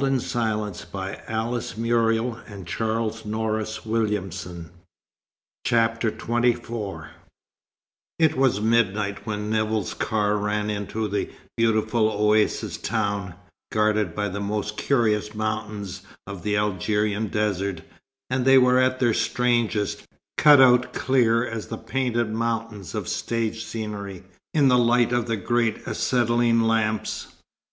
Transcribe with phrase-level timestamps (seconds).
[0.00, 4.68] Even if she had wished it, she could not have asked questions now.
[5.66, 7.08] XXIV
[8.20, 13.34] It was midnight when Nevill's car ran into the beautiful oasis town,
[13.72, 17.80] guarded by the most curious mountains of the Algerian desert,
[18.30, 20.06] and they were at their strangest,
[20.36, 24.22] cut out clear as the painted mountains of stage scenery,
[24.54, 27.32] in the light of the great acetylene lamps.